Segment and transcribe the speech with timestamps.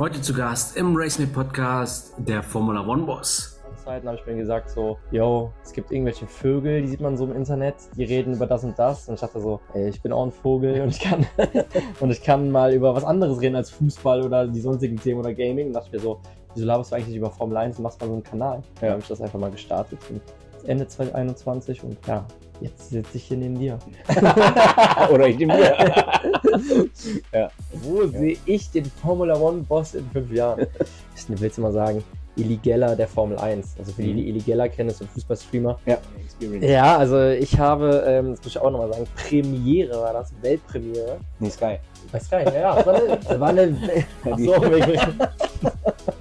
[0.00, 3.60] Heute zu Gast im Race Me Podcast der Formula One Boss.
[3.84, 7.24] Zeiten habe ich mir gesagt so, yo, es gibt irgendwelche Vögel, die sieht man so
[7.24, 9.08] im Internet, die reden über das und das.
[9.08, 11.26] Und ich dachte so, ey, ich bin auch ein Vogel und ich kann
[12.00, 15.34] und ich kann mal über was anderes reden als Fußball oder die sonstigen Themen oder
[15.34, 15.66] Gaming.
[15.66, 16.20] Und dachte ich mir so,
[16.54, 18.62] wieso laberst du eigentlich über Formel 1 und machst mal so einen Kanal?
[18.80, 19.98] Ja, habe ich das einfach mal gestartet.
[20.10, 20.22] Und
[20.64, 22.26] Ende 2021 und ja,
[22.60, 23.78] jetzt sitze ich hier neben dir.
[25.12, 25.74] Oder ich neben dir.
[27.32, 27.50] ja.
[27.72, 28.08] Wo ja.
[28.08, 30.66] sehe ich den Formula One Boss in fünf Jahren?
[31.14, 32.02] Ich will jetzt mal sagen,
[32.38, 33.76] Illigella der Formel 1.
[33.78, 35.78] Also für die, die Illigella kennen, ist ein Fußballstreamer.
[35.86, 36.66] Ja, Experience.
[36.66, 41.18] Ja, also ich habe, ähm, das muss ich auch nochmal sagen, Premiere war das, Weltpremiere.
[41.40, 41.78] Nee, Sky.
[42.12, 42.76] Bei Sky, ja, ja.
[42.76, 44.60] Das war eine, das war eine Achso,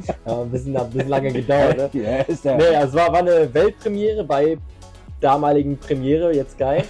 [0.05, 1.77] ja, ein bisschen, ein bisschen lange gedauert.
[1.77, 1.89] Ne?
[2.03, 2.57] Ja, ist der.
[2.57, 4.57] Nee, also es war, war eine Weltpremiere bei
[5.19, 6.83] damaligen Premiere, jetzt geil.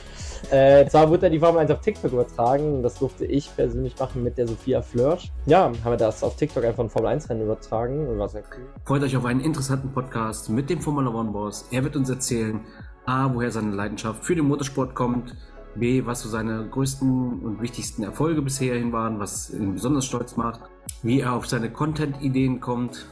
[0.52, 2.82] Äh, zwar wurde da die Formel 1 auf TikTok übertragen.
[2.84, 5.32] Das durfte ich persönlich machen mit der Sophia Flörsch.
[5.46, 8.44] Ja, haben wir das auf TikTok einfach ein Formel 1 Rennen übertragen und war sehr
[8.56, 8.66] cool.
[8.86, 11.68] Freut euch auf einen interessanten Podcast mit dem Formula One Boss.
[11.72, 12.62] Er wird uns erzählen,
[13.06, 15.36] A, woher seine Leidenschaft für den Motorsport kommt,
[15.80, 20.36] B, was so seine größten und wichtigsten Erfolge bisher hin waren, was ihn besonders stolz
[20.36, 20.62] macht,
[21.04, 23.06] wie er auf seine Content-Ideen kommt,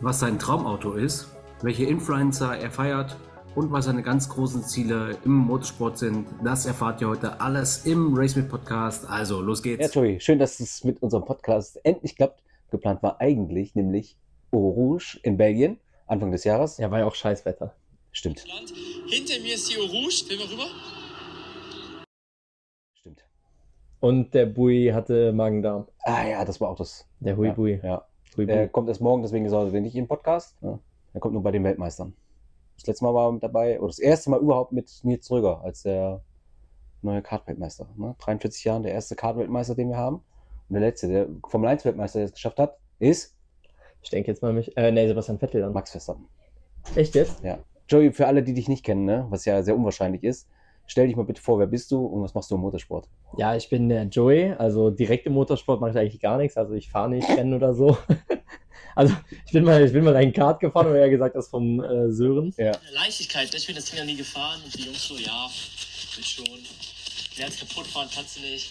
[0.00, 1.28] was sein Traumauto ist,
[1.62, 3.16] welche Influencer er feiert
[3.54, 6.26] und was seine ganz großen Ziele im Motorsport sind.
[6.42, 9.08] Das erfahrt ihr heute alles im Race Mit Podcast.
[9.08, 9.94] Also, los geht's.
[9.94, 12.42] Ja, Joey, schön, dass es mit unserem Podcast endlich klappt.
[12.70, 14.16] Geplant war eigentlich nämlich
[14.50, 16.78] Eau Rouge in Belgien, Anfang des Jahres.
[16.78, 17.74] Ja, war ja auch Scheißwetter.
[18.12, 18.44] Stimmt.
[19.06, 20.24] Hinter mir ist die Eau Rouge.
[20.28, 20.66] Will mal rüber?
[22.94, 23.24] Stimmt.
[24.02, 25.86] Und der Bui hatte Magen-Darm.
[26.00, 27.06] Ah ja, das war auch das.
[27.20, 27.78] Der Hui-Bui.
[27.84, 28.04] Ja.
[28.36, 28.44] ja.
[28.46, 30.56] Er kommt erst morgen, deswegen ist er nicht im Podcast.
[30.60, 30.80] Ja.
[31.12, 32.12] Er kommt nur bei den Weltmeistern.
[32.74, 35.60] Das letzte Mal war er mit dabei, oder das erste Mal überhaupt mit Nils Röger
[35.62, 36.20] als der
[37.00, 37.86] neue Kartweltmeister.
[37.96, 38.16] Ne?
[38.18, 40.16] 43 Jahren der erste Kartweltmeister, den wir haben.
[40.16, 43.36] Und der letzte, der Formel 1 Weltmeister, der es geschafft hat, ist.
[44.02, 44.76] Ich denke jetzt mal mich.
[44.76, 45.74] Äh, nee, Sebastian Vettel dann.
[45.74, 46.26] Max Verstappen.
[46.96, 47.44] Echt jetzt?
[47.44, 47.60] Ja.
[47.88, 50.48] Joey, für alle, die dich nicht kennen, ne, was ja sehr unwahrscheinlich ist,
[50.86, 53.08] stell dich mal bitte vor, wer bist du und was machst du im Motorsport?
[53.36, 56.74] Ja, ich bin der Joey, also direkt im Motorsport mache ich eigentlich gar nichts, also
[56.74, 57.96] ich fahre nicht Rennen oder so.
[58.94, 61.82] Also ich bin mal, ich bin mal einen Kart gefahren, oder er gesagt das vom
[61.82, 62.52] äh, Sören.
[62.58, 62.72] Ja.
[62.92, 65.48] Leichtigkeit, ich bin das Ding ja nie gefahren und die Jungs so, ja,
[66.14, 66.58] will schon.
[67.36, 68.70] Wer hat's kaputt fahren, kannst du nicht.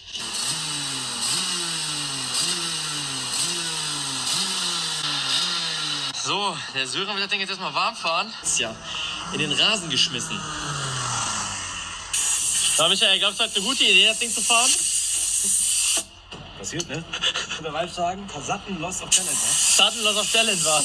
[6.24, 8.32] So, der Sören will das Ding jetzt erstmal warm fahren.
[8.44, 8.76] Ist ja
[9.32, 10.38] in den Rasen geschmissen.
[12.76, 14.70] Da, Michael, glaubst du, hat eine gute Idee, das Ding zu fahren?
[16.62, 17.02] passiert, ne?
[17.60, 19.90] Oder Ralf sagen, Sutton Loss of Talent war.
[19.90, 20.82] Sutton Loss of Talent war.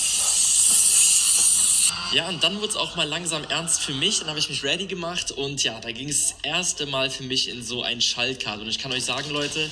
[2.13, 4.19] Ja, und dann wurde es auch mal langsam ernst für mich.
[4.19, 7.23] Dann habe ich mich ready gemacht und ja, da ging es das erste Mal für
[7.23, 8.59] mich in so ein Schaltkart.
[8.59, 9.69] Und ich kann euch sagen, Leute,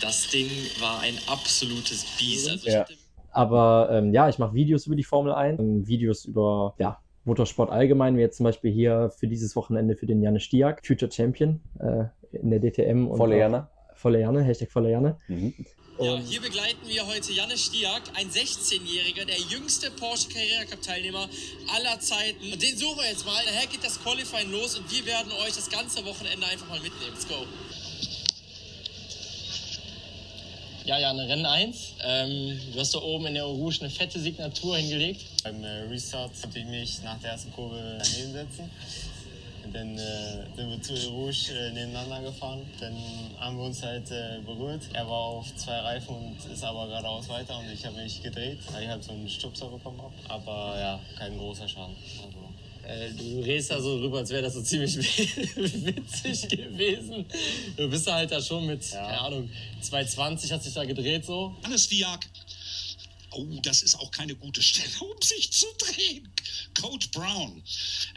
[0.00, 0.48] das Ding
[0.80, 2.48] war ein absolutes Biest.
[2.48, 2.86] Also ja.
[3.32, 8.16] Aber ähm, ja, ich mache Videos über die Formel 1, Videos über ja, Motorsport allgemein,
[8.16, 12.04] wie jetzt zum Beispiel hier für dieses Wochenende für den Janne Stiak, Future Champion äh,
[12.36, 13.14] in der DTM.
[13.14, 13.68] Volle Janne
[14.02, 15.16] volle Janne, Hashtag volle Janne.
[15.28, 15.54] Mhm.
[16.00, 21.28] Ja, hier begleiten wir heute Janne Stiak, ein 16-Jähriger, der jüngste Porsche Carrera Cup Teilnehmer
[21.76, 22.52] aller Zeiten.
[22.52, 23.40] Und den suchen wir jetzt mal.
[23.44, 27.12] Daher geht das Qualifying los und wir werden euch das ganze Wochenende einfach mal mitnehmen.
[27.12, 27.46] Let's go.
[30.84, 31.94] Ja, Janne, Rennen 1.
[32.02, 35.20] Ähm, du hast da oben in der Rouge eine fette Signatur hingelegt.
[35.44, 38.68] Beim äh, Restart konnte ich mich nach der ersten Kurve daneben setzen.
[39.72, 42.62] Dann äh, sind wir zu Rouge äh, nebeneinander gefahren.
[42.80, 42.96] Dann
[43.38, 44.82] haben wir uns halt äh, berührt.
[44.92, 48.58] Er war auf zwei Reifen und ist aber geradeaus weiter und ich habe mich gedreht,
[48.68, 50.14] ich halt so einen Stupser bekommen habe.
[50.28, 51.94] Aber ja, kein großer Schaden.
[52.26, 52.41] Also,
[53.16, 54.96] du redest da so rüber, als wäre das so ziemlich
[55.56, 57.26] witzig gewesen.
[57.76, 59.04] Du bist halt da schon mit, ja.
[59.06, 59.50] keine Ahnung,
[59.80, 61.54] 220 hast dich da gedreht so.
[61.62, 62.20] Hannes Diak.
[63.34, 66.28] Oh, das ist auch keine gute Stelle, um sich zu drehen.
[66.80, 67.62] Coach Brown,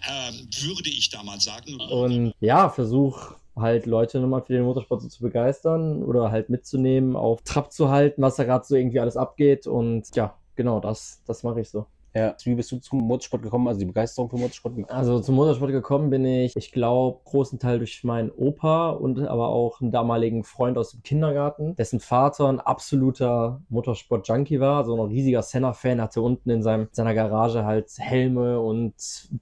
[0.09, 1.79] ähm, würde ich da mal sagen.
[1.79, 7.15] Und ja, versuch halt Leute nochmal für den Motorsport so zu begeistern oder halt mitzunehmen,
[7.15, 9.67] auf Trab zu halten, was da gerade so irgendwie alles abgeht.
[9.67, 11.85] Und ja, genau, das, das mache ich so.
[12.15, 12.33] Ja.
[12.43, 14.73] Wie bist du zum Motorsport gekommen, also die Begeisterung für Motorsport?
[14.89, 19.49] Also zum Motorsport gekommen bin ich, ich glaube, großen Teil durch meinen Opa und aber
[19.49, 25.09] auch einen damaligen Freund aus dem Kindergarten, dessen Vater ein absoluter Motorsport-Junkie war, so ein
[25.09, 28.93] riesiger Senna-Fan, hatte unten in seinem, seiner Garage halt Helme und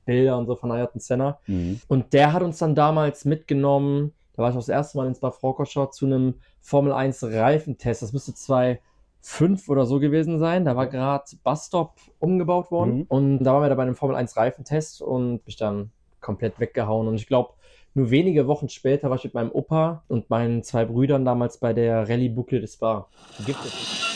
[0.05, 1.39] Bilder und so von Ayrton Senna.
[1.45, 1.79] Mhm.
[1.87, 5.13] Und der hat uns dann damals mitgenommen, da war ich auch das erste Mal in
[5.13, 8.01] Spa-Francorchamps zu einem Formel 1 Reifentest.
[8.01, 8.79] Das müsste zwei
[9.23, 10.65] fünf oder so gewesen sein.
[10.65, 13.05] Da war gerade Busstop umgebaut worden mhm.
[13.07, 17.07] und da waren wir da bei einem Formel 1 Reifentest und mich dann komplett weggehauen.
[17.07, 17.53] Und ich glaube,
[17.93, 21.73] nur wenige Wochen später war ich mit meinem Opa und meinen zwei Brüdern damals bei
[21.73, 23.09] der Rallye Boucle des Bar.
[23.45, 24.13] Gibt es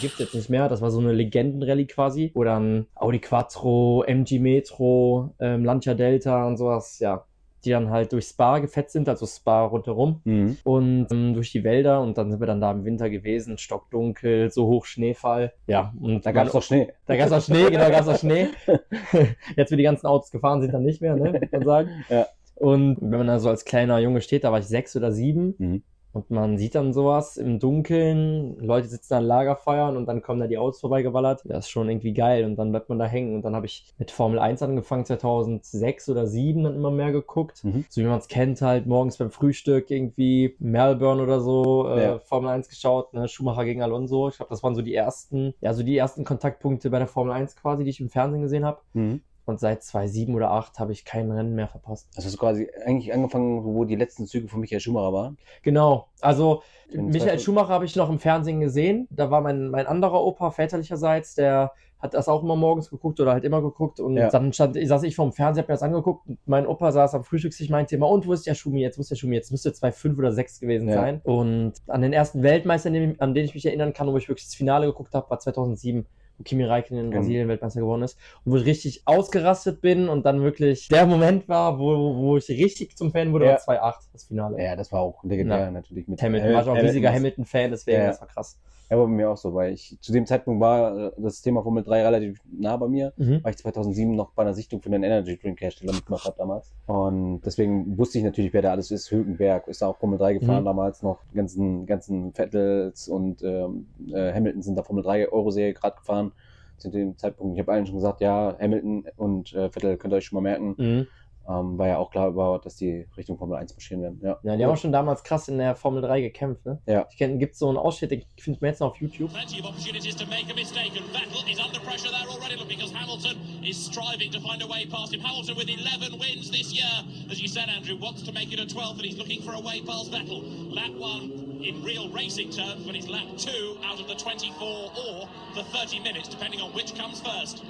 [0.00, 0.68] gibt es jetzt nicht mehr.
[0.68, 6.46] Das war so eine Legendenrallye quasi, wo dann Audi Quattro, MG Metro, ähm, Lancia Delta
[6.46, 7.24] und sowas, ja,
[7.64, 10.56] die dann halt durch Spa gefetzt sind, also Spa rundherum Mhm.
[10.64, 14.50] und ähm, durch die Wälder und dann sind wir dann da im Winter gewesen, stockdunkel,
[14.50, 15.52] so hoch Schneefall.
[15.66, 16.88] Ja, und Da gab es doch Schnee.
[17.06, 18.46] da gab es auch Schnee, genau, gab es auch Schnee.
[19.56, 21.90] Jetzt, wie die ganzen Autos gefahren sind, dann nicht mehr, ne, muss man sagen.
[22.08, 22.26] Ja.
[22.54, 25.54] Und wenn man da so als kleiner Junge steht, da war ich sechs oder sieben
[25.58, 25.82] Mhm.
[26.12, 30.46] Und man sieht dann sowas im Dunkeln, Leute sitzen an Lagerfeuern und dann kommen da
[30.48, 31.42] die Autos vorbeigewallert.
[31.44, 33.36] Das ist schon irgendwie geil und dann bleibt man da hängen.
[33.36, 37.62] Und dann habe ich mit Formel 1 angefangen, 2006 oder 2007 dann immer mehr geguckt.
[37.64, 37.84] Mhm.
[37.88, 42.18] So wie man es kennt, halt morgens beim Frühstück irgendwie Melbourne oder so, äh, Ja.
[42.18, 43.28] Formel 1 geschaut, ne?
[43.28, 44.28] Schumacher gegen Alonso.
[44.28, 47.32] Ich glaube, das waren so die ersten, ja, so die ersten Kontaktpunkte bei der Formel
[47.32, 48.80] 1 quasi, die ich im Fernsehen gesehen habe.
[48.94, 49.20] Mhm.
[49.46, 52.08] Und seit 2007 oder 2008 habe ich kein Rennen mehr verpasst.
[52.14, 55.38] Also hast du quasi eigentlich angefangen, wo die letzten Züge von Michael Schumacher waren.
[55.62, 56.08] Genau.
[56.20, 59.08] Also Michael 2000 Schumacher habe ich noch im Fernsehen gesehen.
[59.10, 63.32] Da war mein, mein anderer Opa väterlicherseits, der hat das auch immer morgens geguckt oder
[63.32, 64.00] halt immer geguckt.
[64.00, 64.30] Und Ja.
[64.30, 66.26] dann stand, saß ich vorm Fernseher, hab mir das angeguckt.
[66.28, 68.96] Und mein Opa saß am Frühstückstisch, meinte immer, und wo ist der Schumi jetzt?
[68.96, 69.50] Wo ist der Schumi jetzt?
[69.50, 70.94] Müsste 2,5 oder 6 gewesen Ja.
[70.94, 71.20] sein.
[71.24, 74.28] Und an den ersten Weltmeister, an den, an den ich mich erinnern kann, wo ich
[74.28, 76.06] wirklich das Finale geguckt habe, war 2007
[76.40, 77.10] wo Kimi Räikkönen in.
[77.10, 81.48] Brasilien Weltmeister geworden ist und wo ich richtig ausgerastet bin und dann wirklich der Moment
[81.48, 83.52] war, wo, wo ich richtig zum Fan wurde, Ja.
[83.52, 84.62] war 2,8, das Finale.
[84.62, 85.70] Ja, das war auch legendär Ja.
[85.70, 87.44] natürlich mit Hamilton, war ich auch ein riesiger Hamilton.
[87.44, 88.06] Hamilton-Fan, deswegen, ja.
[88.08, 88.58] das war krass.
[88.90, 91.84] Ja, war bei mir auch so, weil ich zu dem Zeitpunkt war das Thema Formel
[91.84, 93.38] 3 relativ nah bei mir, Mhm.
[93.44, 96.72] weil ich 2007 noch bei einer Sichtung für den Energy Drink Hersteller mitgemacht habe damals.
[96.86, 99.10] Und deswegen wusste ich natürlich, wer da alles ist.
[99.12, 100.66] Hülkenberg ist da auch Formel 3 gefahren Mhm.
[100.66, 101.20] damals noch.
[101.32, 106.32] Die ganzen, ganzen Vettels und ähm, äh, Hamilton sind da Formel 3 Euro-Serie gerade gefahren.
[106.78, 110.16] Zu dem Zeitpunkt, ich habe allen schon gesagt, ja, Hamilton und äh, Vettel könnt ihr
[110.16, 110.74] euch schon mal merken.
[110.78, 111.06] Mhm.
[111.50, 114.20] Ähm, war ja auch klar war, dass die Richtung Formel 1 marschieren werden.
[114.22, 116.80] Ja, Ja, die haben auch schon damals krass in der Formel 3 gekämpft, ne?
[116.86, 117.06] Ja.
[117.10, 119.32] Ich kenne, gibt so einen Ausschnitt, den findet man jetzt noch auf YouTube.
[119.32, 122.54] Plenty of opportunities to make a mistake, and Vettel is under pressure there already.
[122.56, 125.20] Look, because Hamilton is striving to find a way past him.
[125.20, 126.92] Hamilton with 11 wins this year,
[127.30, 129.60] as you said, Andrew, wants to make it a 12th, and he's looking for a
[129.60, 130.72] way past Vettel.
[130.72, 135.28] Lap one in real racing terms, but he's lap two out of the 24 or
[135.54, 137.64] the 30 minutes, depending on which comes first.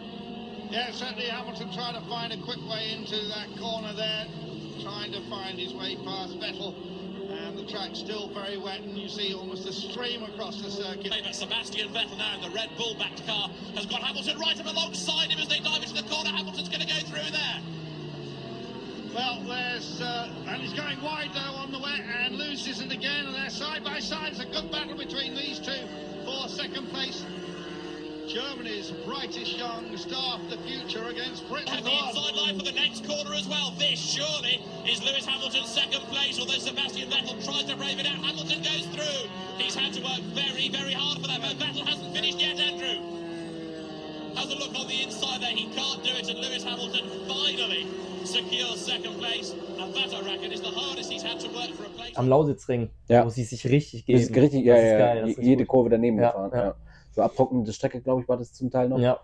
[0.70, 4.26] Yeah, certainly Hamilton trying to find a quick way into that corner there,
[4.80, 6.78] trying to find his way past Vettel.
[7.28, 11.10] And the track's still very wet, and you see almost a stream across the circuit.
[11.10, 14.66] But Sebastian Vettel now in the Red Bull backed car has got Hamilton right up
[14.66, 16.30] alongside him as they dive into the corner.
[16.30, 17.60] Hamilton's going to go through there.
[19.12, 23.26] Well, there's uh, and he's going wide though on the wet, and loses it again,
[23.26, 24.32] and they're side by side.
[24.32, 25.82] It's a good battle between these two
[26.24, 27.24] for second place.
[28.30, 31.66] Germany's brightest young star of the future against Britain.
[31.66, 33.72] Has the inside line for the next corner as well.
[33.76, 38.22] This surely is Lewis Hamilton's second place, although Sebastian Vettel tries to brave it out.
[38.22, 39.26] Hamilton goes through.
[39.58, 43.02] He's had to work very, very hard for that, but Vettel hasn't finished yet, Andrew.
[44.38, 45.50] Has a look on the inside there.
[45.50, 47.84] He can't do it, and Lewis Hamilton finally
[48.24, 49.50] secures second place.
[49.80, 52.14] And that, I reckon, is the hardest he's had to work for a place.
[52.16, 53.24] Am Lausitzring, Ja.
[53.24, 54.20] wo sie sich richtig Das geben.
[54.20, 55.68] ist richtig, ja, Das ist ja, geil, das ist jede gut.
[55.68, 56.50] Kurve daneben Ja, gefahren.
[56.54, 56.74] ja.
[57.12, 58.98] So abtrocknende Strecke, glaube ich, war das zum Teil noch.
[58.98, 59.20] Ja,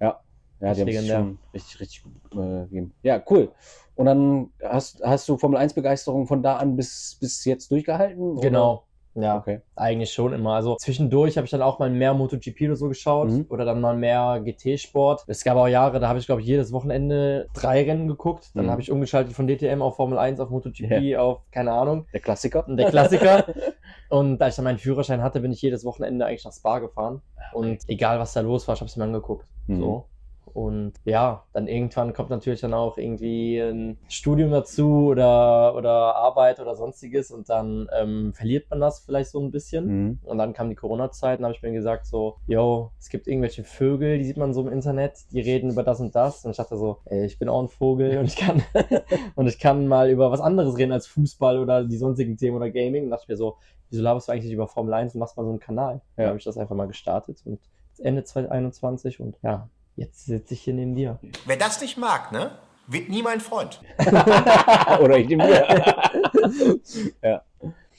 [0.00, 0.20] Ja,
[0.60, 1.16] ja die haben legendär.
[1.18, 2.94] schon richtig, richtig gut äh, gegeben.
[3.02, 3.52] Ja, cool.
[3.94, 8.38] Und dann hast, hast du Formel 1 Begeisterung von da an bis, bis jetzt durchgehalten?
[8.50, 8.89] oder?
[9.14, 9.60] Ja, Okay.
[9.74, 10.54] eigentlich schon immer.
[10.54, 13.46] Also zwischendurch habe ich dann auch mal mehr MotoGP oder so geschaut Mhm.
[13.48, 15.24] oder dann mal mehr GT-Sport.
[15.26, 18.50] Es gab auch Jahre, da habe ich, glaube ich, jedes Wochenende drei Rennen geguckt.
[18.54, 18.70] Dann Mhm.
[18.70, 22.06] habe ich umgeschaltet von DTM auf Formel 1, auf MotoGP, auf keine Ahnung.
[22.12, 22.64] Der Klassiker.
[22.68, 23.46] Der Klassiker.
[24.10, 27.20] Und da ich dann meinen Führerschein hatte, bin ich jedes Wochenende eigentlich nach Spa gefahren.
[27.52, 29.44] Und egal, was da los war, ich habe es mir angeguckt.
[29.66, 29.76] Mhm.
[29.80, 30.04] So.
[30.52, 36.60] Und ja, dann irgendwann kommt natürlich dann auch irgendwie ein Studium dazu oder, oder Arbeit
[36.60, 39.86] oder sonstiges und dann ähm, verliert man das vielleicht so ein bisschen.
[39.86, 40.18] Mhm.
[40.24, 43.64] Und dann kam die Corona-Zeit und habe ich mir gesagt so, yo, es gibt irgendwelche
[43.64, 46.44] Vögel, die sieht man so im Internet, die reden über das und das.
[46.44, 48.62] Und ich dachte so, ey, ich bin auch ein Vogel und ich kann
[49.34, 52.70] und ich kann mal über was anderes reden als Fußball oder die sonstigen Themen oder
[52.70, 53.04] Gaming.
[53.04, 53.56] Und dachte ich mir so,
[53.90, 56.00] wieso laberst du eigentlich nicht über Formel 1 und machst mal so einen Kanal?
[56.16, 56.28] Dann Ja.
[56.28, 57.60] habe ich das einfach mal gestartet und
[57.98, 61.18] Ende 2021 und ja, jetzt sitze ich hier neben dir.
[61.46, 63.80] Wer das nicht mag, ne, wird nie mein Freund.
[65.00, 66.80] Oder ich nehme mir.
[67.22, 67.42] ja.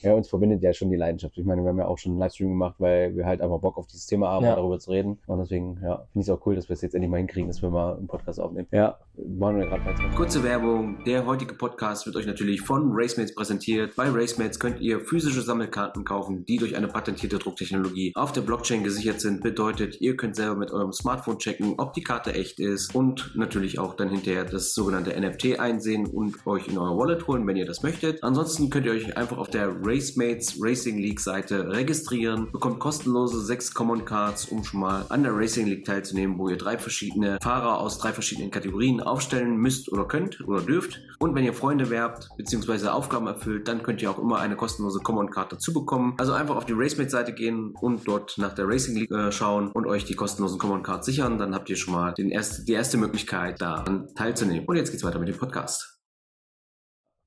[0.01, 1.37] Ja, uns verbindet ja schon die Leidenschaft.
[1.37, 3.77] Ich meine, wir haben ja auch schon einen Livestream gemacht, weil wir halt einfach Bock
[3.77, 4.55] auf dieses Thema haben, Ja.
[4.55, 5.19] darüber zu reden.
[5.27, 7.47] Und deswegen, ja, finde ich es auch cool, dass wir es jetzt endlich mal hinkriegen,
[7.47, 8.67] dass wir mal einen Podcast aufnehmen.
[8.71, 10.15] Ja, Waren wir gerade zwei.
[10.15, 11.03] Kurze Werbung.
[11.05, 13.95] Der heutige Podcast wird euch natürlich von Racemates präsentiert.
[13.95, 18.83] Bei Racemates könnt ihr physische Sammelkarten kaufen, die durch eine patentierte Drucktechnologie auf der Blockchain
[18.83, 19.41] gesichert sind.
[19.43, 23.77] Bedeutet, ihr könnt selber mit eurem Smartphone checken, ob die Karte echt ist und natürlich
[23.77, 27.65] auch dann hinterher das sogenannte NFT einsehen und euch in euer Wallet holen, wenn ihr
[27.65, 28.23] das möchtet.
[28.23, 33.73] Ansonsten könnt ihr euch einfach auf der Racemates Racing League Seite registrieren, bekommt kostenlose sechs
[33.73, 37.79] Common Cards, um schon mal an der Racing League teilzunehmen, wo ihr drei verschiedene Fahrer
[37.79, 41.01] aus drei verschiedenen Kategorien aufstellen müsst oder könnt oder dürft.
[41.19, 42.87] Und wenn ihr Freunde werbt bzw.
[42.87, 46.15] Aufgaben erfüllt, dann könnt ihr auch immer eine kostenlose Common Card dazu bekommen.
[46.17, 49.71] Also einfach auf die Racemates Seite gehen und dort nach der Racing League äh, schauen
[49.71, 51.37] und euch die kostenlosen Common Cards sichern.
[51.37, 54.65] Dann habt ihr schon mal den erst, die erste Möglichkeit, daran teilzunehmen.
[54.65, 55.90] Und jetzt geht's weiter mit dem Podcast.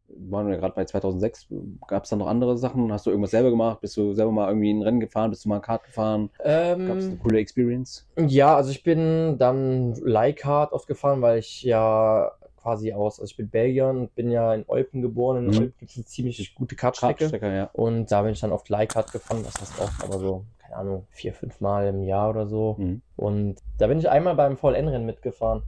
[0.08, 1.48] Waren wir gerade bei 2006.
[1.88, 2.92] Gab es da noch andere Sachen?
[2.92, 3.80] Hast du irgendwas selber gemacht?
[3.80, 5.30] Bist du selber mal irgendwie ein Rennen gefahren?
[5.30, 6.30] Bist du mal ein Kart gefahren?
[6.38, 8.06] Gab es eine Ähm, coole Experience?
[8.18, 12.30] ja, also ich bin dann Leihkart oft gefahren, weil ich ja
[12.60, 15.38] quasi aus, also ich bin Belgier und bin ja in Eupen geboren.
[15.38, 15.56] In Mhm.
[15.56, 17.18] Eupen gibt es eine ziemlich gute Kartstrecke.
[17.18, 17.70] Kartstrecker, ja.
[17.72, 21.06] Und da bin ich dann oft Leihkart gefahren, das heißt oft, aber so, keine Ahnung,
[21.10, 22.76] vier, fünf Mal im Jahr oder so.
[22.78, 23.02] Mhm.
[23.16, 25.62] Und da bin ich einmal beim VLN-Rennen mitgefahren.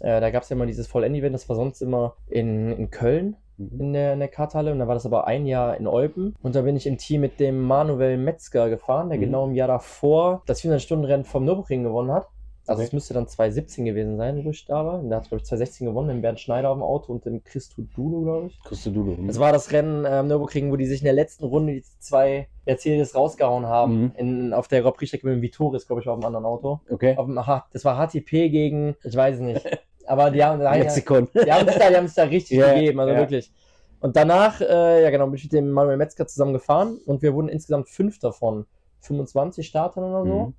[0.00, 3.36] Äh, da gab es ja immer dieses VLN-Event, das war sonst immer in, in Köln.
[3.78, 6.54] In der, in der Karthalle und dann war das aber ein Jahr in Eupen und
[6.54, 9.22] da bin ich im Team mit dem Manuel Metzger gefahren, der Mhm.
[9.22, 12.26] genau im Jahr davor das 400-Stunden-Rennen vom Nürburgring gewonnen hat.
[12.66, 12.86] Also Okay.
[12.88, 15.00] es müsste dann 2017 gewesen sein, wo ich da war.
[15.00, 17.42] Und der hat, glaube ich, 2016 gewonnen, mit Bernd Schneider auf dem Auto und dem
[17.42, 18.60] Christo Dulo, glaube ich.
[18.62, 19.16] Christo Dulo.
[19.26, 22.48] Das war das Rennen am Nürburgring, wo die sich in der letzten Runde die zwei
[22.66, 24.00] Mercedes rausgehauen haben.
[24.02, 24.12] Mhm.
[24.16, 26.80] In, auf der Grand Prix-Strecke mit dem Vitoris, glaube ich, auf dem anderen Auto.
[26.88, 27.16] Okay.
[27.16, 27.34] Auf dem,
[27.72, 29.64] das war HTP gegen, ich weiß es nicht.
[30.10, 31.28] Aber die haben, Lexikon.
[31.32, 33.18] die haben sich da, die haben sich da richtig Ja, gegeben, also ja.
[33.20, 33.52] wirklich.
[34.00, 37.32] Und danach, äh, ja genau, bin ich mit dem Manuel Metzger zusammen gefahren und wir
[37.32, 38.66] wurden insgesamt fünf davon.
[39.02, 40.46] 25 Startern oder so.
[40.46, 40.54] Mhm.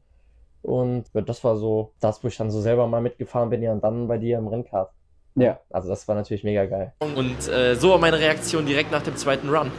[0.61, 3.73] Und ja, das war so das, wo ich dann so selber mal mitgefahren bin, ja,
[3.73, 4.89] und dann bei dir im Rennkart.
[5.35, 5.59] Ja.
[5.69, 6.93] Also das war natürlich mega geil.
[6.99, 9.69] Und äh, so war meine Reaktion direkt nach dem zweiten Run.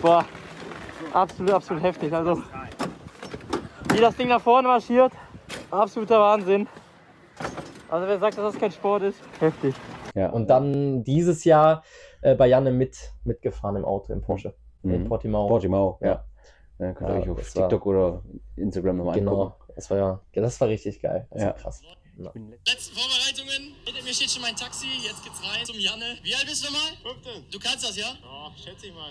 [0.00, 0.24] Boah,
[1.12, 2.12] absolut, absolut heftig.
[2.12, 2.40] Also,
[3.92, 5.12] wie das Ding nach vorne marschiert,
[5.68, 6.68] absoluter Wahnsinn.
[7.90, 9.74] Also, wer sagt, dass das kein Sport ist, heftig.
[10.14, 10.30] Ja.
[10.30, 11.82] Und dann dieses Jahr
[12.22, 14.54] äh, bei Janne mit, mitgefahren im Auto, im Porsche.
[14.82, 15.08] In Mhm.
[15.08, 15.46] Portimao.
[15.48, 16.24] Portimao, ja.
[16.78, 16.86] Ja.
[16.86, 18.22] ja könnt ihr Ja, euch auf das war- TikTok oder
[18.56, 19.42] Instagram nochmal Genau.
[19.42, 19.72] angucken.
[19.74, 21.26] Das war ja, das war richtig geil.
[21.30, 21.48] Das Ja.
[21.48, 21.82] war krass.
[21.82, 22.30] Ja.
[22.66, 23.74] Letzte Vorbereitungen.
[23.86, 24.86] Hinter mir steht schon mein Taxi.
[25.02, 26.16] Jetzt geht's rein zum Janne.
[26.22, 26.80] Wie alt bist du mal?
[27.02, 27.30] Fünfte.
[27.50, 28.06] Du kannst das, ja?
[28.22, 29.10] Ja, schätze ich mal.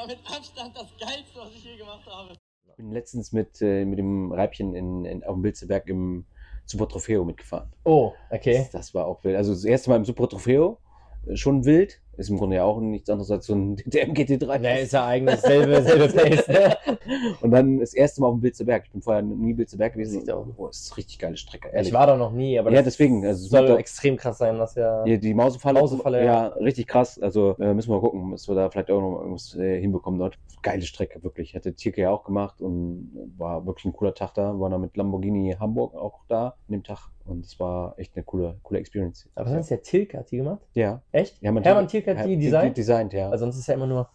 [0.00, 2.32] War mit Abstand das Geilste, was ich je gemacht habe.
[2.68, 6.24] Ich bin letztens mit, äh, mit dem Reibchen in, in, auf dem Bilzerberg im
[6.64, 7.70] Super Trofeo mitgefahren.
[7.84, 8.58] Oh, okay.
[8.58, 9.36] Das, das war auch wild.
[9.36, 10.78] Also das erste Mal im Super Trofeo,
[11.26, 12.00] äh, schon wild.
[12.16, 14.58] Ist im Grunde ja auch nichts anderes als so ein DTM GT3.
[14.58, 16.76] Ne, ist ja eigentlich selbe, selbe Pace, ne?
[17.40, 18.82] Und dann das erste Mal auf dem Bilzerberg.
[18.84, 20.22] Ich bin vorher nie Bilzerberg gewesen.
[20.58, 21.68] Oh, ist eine richtig geile Strecke.
[21.68, 21.92] Ich Ehrlich.
[21.92, 23.24] war da noch nie, aber ja, das deswegen.
[23.24, 25.06] Also, soll auch- extrem krass sein, dass ja.
[25.06, 25.80] Ja, die Mausefalle.
[25.80, 26.24] Mausefalle, ja.
[26.24, 26.46] ja.
[26.48, 27.18] richtig krass.
[27.18, 30.18] Also äh, müssen wir mal gucken, dass wir da vielleicht auch noch irgendwas äh, hinbekommen
[30.20, 30.38] dort.
[30.62, 31.54] Geile Strecke, wirklich.
[31.54, 34.58] Hatte Tierke ja auch gemacht und war wirklich ein cooler Tag da.
[34.60, 37.08] War da mit Lamborghini Hamburg auch da an dem Tag.
[37.26, 39.28] Und es war echt eine coole, coole Experience.
[39.36, 40.60] Aber was ist der Tilke hat die gemacht?
[40.74, 41.00] Ja.
[41.12, 41.40] Echt?
[41.40, 42.76] Hermann, Hermann Tilke hat die designt?
[42.76, 43.30] designt, ja.
[43.30, 44.08] Also sonst ist ja immer nur.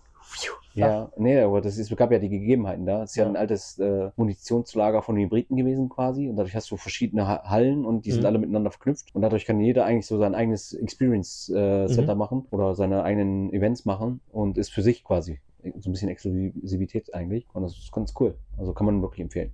[0.74, 3.04] Ja, nee, aber das ist, es gab ja die Gegebenheiten da.
[3.04, 3.30] Es ist ja, Ja.
[3.30, 6.27] ein altes äh, Munitionslager von Hybriden gewesen quasi.
[6.27, 8.25] Und dadurch hast du verschiedene Ha- Hallen und die sind Mhm.
[8.25, 9.13] alle miteinander verknüpft.
[9.15, 12.20] Und dadurch kann jeder eigentlich so sein eigenes Experience äh, Center Mhm.
[12.20, 15.39] machen oder seine eigenen Events machen und ist für sich quasi
[15.80, 17.48] so ein bisschen Exklusivität eigentlich.
[17.54, 18.36] Und das ist ganz cool.
[18.58, 19.51] Also kann man wirklich empfehlen.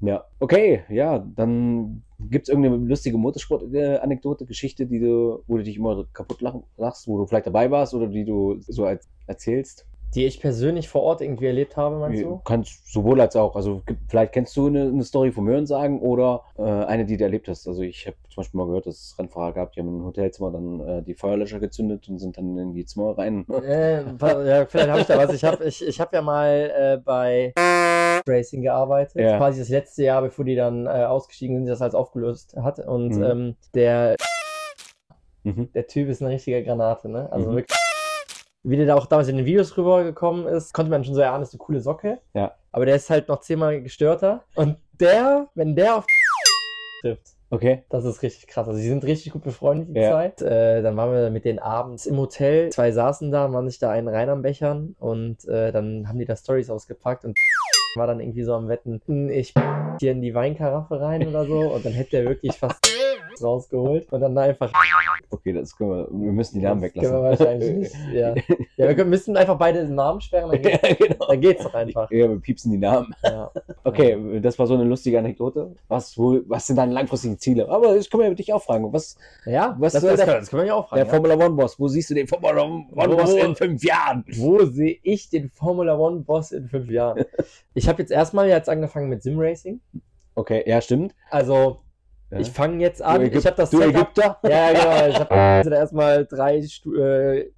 [0.00, 5.76] Ja, okay, ja, dann gibt es irgendeine lustige Motorsport-Anekdote, Geschichte, die du, wo du dich
[5.76, 6.40] immer kaputt
[6.76, 9.86] lachst, wo du vielleicht dabei warst oder die du so als, erzählst?
[10.14, 13.54] Die ich persönlich vor Ort irgendwie erlebt habe, meinst Du kannst sowohl als auch.
[13.54, 17.24] Also vielleicht kennst du eine, eine Story vom Hören sagen oder äh, eine, die du
[17.24, 17.68] erlebt hast.
[17.68, 20.50] Also ich habe zum Beispiel mal gehört, dass es Rennfahrer gab, die haben im Hotelzimmer
[20.50, 23.44] dann äh, die Feuerlöscher gezündet und sind dann in die Zimmer rein.
[23.68, 25.34] Äh, ja, vielleicht habe ich da was.
[25.34, 27.52] Ich habe ich, ich hab ja mal äh, bei
[28.26, 29.20] Racing gearbeitet.
[29.20, 29.36] Ja.
[29.36, 32.78] Quasi das letzte Jahr, bevor die dann äh, ausgestiegen sind, das alles aufgelöst hat.
[32.78, 33.22] Und Mhm.
[33.22, 34.16] ähm, der,
[35.44, 35.70] Mhm.
[35.74, 37.30] der Typ ist eine richtige Granate, ne?
[37.30, 37.56] Also Mhm.
[37.56, 37.78] wirklich.
[38.64, 41.42] Wie der da auch damals in den Videos rübergekommen ist, konnte man schon so erahnen,
[41.44, 42.20] ist eine coole Socke.
[42.34, 42.52] Ja.
[42.72, 44.44] Aber der ist halt noch zehnmal gestörter.
[44.54, 46.06] Und der, wenn der auf
[47.02, 47.82] trifft, Okay.
[47.88, 48.68] Das ist richtig krass.
[48.68, 50.10] Also, sie sind richtig gut befreundet die Ja.
[50.10, 50.42] Zeit.
[50.42, 52.68] Äh, dann waren wir mit denen abends im Hotel.
[52.70, 56.26] Zwei saßen da, waren sich da einen rein am Bechern und äh, dann haben die
[56.26, 57.34] da Stories ausgepackt und
[57.96, 59.54] war dann irgendwie so am Wetten, "Hm, ich
[60.00, 62.86] hier in die Weinkaraffe rein oder so und dann hätte er wirklich fast
[63.42, 64.70] rausgeholt und dann einfach
[65.30, 67.10] Okay, das können wir, wir müssen die Namen Das weglassen.
[67.10, 67.94] Können wir wahrscheinlich nicht.
[68.12, 68.34] Ja,
[68.76, 71.26] ja wir können, müssen einfach beide den Namen sperren, dann geht's, Ja, genau.
[71.26, 72.10] dann geht's doch einfach.
[72.10, 73.14] Ja, wir piepsen die Namen.
[73.22, 73.50] Ja.
[73.84, 75.74] Okay, das war so eine lustige Anekdote.
[75.88, 77.68] Was, wo, was sind deine langfristigen Ziele?
[77.68, 78.92] Aber das können wir dich auch fragen.
[78.92, 81.04] Was, Ja, was das, das, der, können, das können wir ja auch fragen.
[81.04, 81.78] der Formula One Boss?
[81.78, 84.24] Wo siehst du den Formula One Boss in fünf Jahren?
[84.28, 84.36] ja.
[84.38, 87.24] Wo sehe ich den Formula One Boss in fünf Jahren?
[87.74, 89.80] Ich habe jetzt erstmal jetzt angefangen mit Simracing.
[90.34, 91.14] Okay, ja, stimmt.
[91.30, 91.80] Also,
[92.30, 92.38] Ja.
[92.40, 93.22] ich fange jetzt an.
[93.22, 94.38] Ich habe das du Setup- Ägypter?
[94.48, 95.08] Ja, genau.
[95.08, 97.50] Ich habe erstmal drei Stu äh,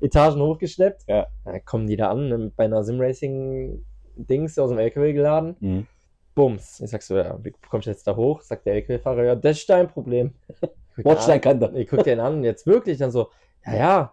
[0.00, 1.02] Etagen hochgeschleppt.
[1.06, 1.26] Ja.
[1.44, 5.56] Dann kommen die da an, ne, bei einer Simracing-Dings aus dem LKW geladen.
[5.60, 5.86] Mhm.
[6.34, 6.80] Bums.
[6.80, 8.42] Ich sag so, ja, wie kommst du jetzt da hoch?
[8.42, 10.34] Sagt der LKW-Fahrer, ja, das ist dein Problem.
[11.02, 11.72] Bordstein kann das.
[11.74, 13.28] Ich guck den an, jetzt wirklich, dann so,
[13.66, 14.12] ja, ja.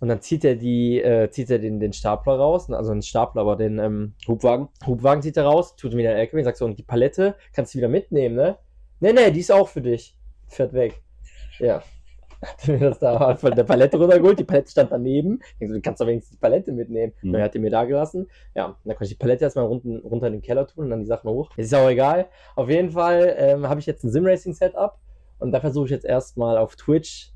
[0.00, 3.40] Und dann zieht er die, äh, zieht er den, den Stapler raus, also den Stapler,
[3.42, 4.68] aber den ähm, Hubwagen?
[4.86, 7.78] Hubwagen zieht er raus, tut wieder den LKW sagt so, und die Palette kannst du
[7.78, 8.58] wieder mitnehmen, ne?
[9.04, 10.16] Nee, nee, die ist auch für dich.
[10.48, 11.02] Fährt weg.
[11.58, 11.82] Ja.
[12.40, 15.40] Hat mir das da von der Palette runtergeholt, die Palette stand daneben.
[15.58, 17.12] Ich so, du kannst doch wenigstens die Palette mitnehmen.
[17.20, 17.32] Mhm.
[17.34, 18.30] Dann hat er mir da gelassen.
[18.54, 21.00] Ja, dann konnte ich die Palette erstmal runter, runter in den Keller tun und dann
[21.00, 21.50] die Sachen hoch.
[21.58, 22.30] Ist auch egal.
[22.56, 24.98] Auf jeden Fall ähm, habe ich jetzt ein Simracing-Setup
[25.38, 27.34] und da versuche ich jetzt erstmal auf Twitch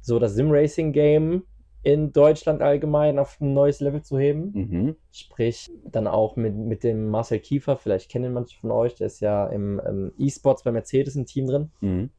[0.00, 1.42] so das Simracing-Game
[1.82, 4.52] in Deutschland allgemein auf ein neues Level zu heben.
[4.52, 4.96] Mhm.
[5.12, 9.20] Sprich, dann auch mit, mit dem Marcel Kiefer, vielleicht kennen manche von euch, der ist
[9.20, 12.10] ja im ähm, E-Sports bei Mercedes im Team drin, Mhm.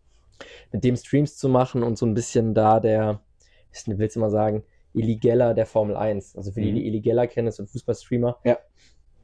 [0.72, 3.20] mit dem Streams zu machen und so ein bisschen da der,
[3.72, 4.64] ich will jetzt mal sagen,
[4.94, 6.36] Illegeller der Formel 1.
[6.36, 6.76] Also für die, Mhm.
[6.76, 8.38] die Illegeller kennen, ist ein Fußballstreamer.
[8.44, 8.58] Ja.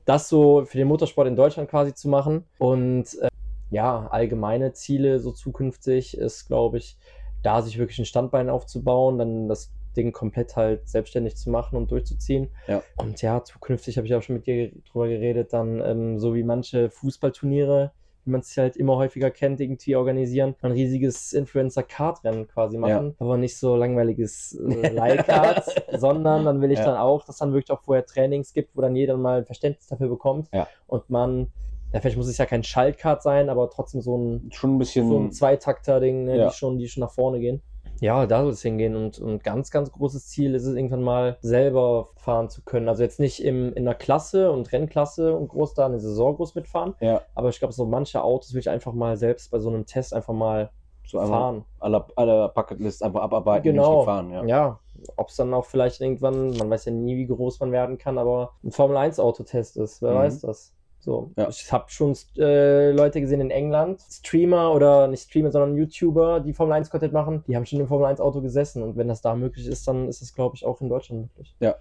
[0.06, 3.28] Das so für den Motorsport in Deutschland quasi zu machen und äh,
[3.72, 6.96] ja, allgemeine Ziele so zukünftig ist, glaube ich,
[7.44, 11.92] da sich wirklich ein Standbein aufzubauen, dann das Ding komplett halt selbstständig zu machen und
[11.92, 12.50] durchzuziehen.
[12.68, 12.82] Ja.
[12.96, 16.44] Und ja, zukünftig habe ich auch schon mit dir drüber geredet, dann ähm, so wie
[16.44, 17.92] manche Fußballturniere,
[18.24, 23.38] wie man es halt immer häufiger kennt, irgendwie organisieren, ein riesiges Influencer-Kart-Rennen quasi machen, aber
[23.38, 26.86] nicht so langweiliges äh, Leihkart, sondern dann will ich Ja.
[26.86, 29.88] dann auch, dass dann wirklich auch vorher Trainings gibt, wo dann jeder mal ein Verständnis
[29.88, 30.68] dafür bekommt Ja.
[30.88, 31.48] und man,
[31.94, 35.08] ja, vielleicht muss es ja kein Schaltkart sein, aber trotzdem so ein Schon ein bisschen.
[35.08, 36.48] so ein Zweitakter-Ding, ne, Ja.
[36.50, 37.62] die, schon, die schon nach vorne gehen.
[38.00, 41.38] Ja, da soll es hingehen und, und ganz, ganz großes Ziel ist es irgendwann mal
[41.42, 42.88] selber fahren zu können.
[42.90, 46.56] Also jetzt nicht im, in der Klasse und Rennklasse und groß da eine Saison groß
[46.56, 49.70] mitfahren, ja, aber ich glaube, so manche Autos will ich einfach mal selbst bei so
[49.70, 50.70] einem Test einfach mal
[51.06, 51.64] so fahren.
[51.80, 54.04] alle, alle Bucketlist einfach abarbeiten Genau.
[54.04, 54.30] fahren.
[54.32, 54.46] Ja.
[54.46, 54.80] Ja,
[55.16, 58.18] ob es dann auch vielleicht irgendwann, man weiß ja nie, wie groß man werden kann,
[58.18, 60.18] aber ein Formel-1-Autotest ist, wer Mhm.
[60.18, 60.74] weiß das.
[61.08, 61.48] So, Ja.
[61.48, 66.52] ich habe schon äh, Leute gesehen in England, Streamer oder nicht Streamer, sondern YouTuber, die
[66.52, 69.22] Formel 1 Content machen, die haben schon im Formel 1 Auto gesessen und wenn das
[69.22, 71.56] da möglich ist, dann ist das glaube ich auch in Deutschland möglich.
[71.62, 71.76] Ja,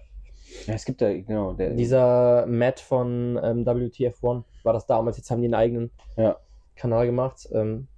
[0.67, 1.51] es gibt ja, genau.
[1.51, 6.37] Der, Dieser Matt von ähm, WTF1 war das damals, jetzt haben die einen eigenen Ja.
[6.77, 7.49] Kanal gemacht.
[7.51, 7.89] Ähm,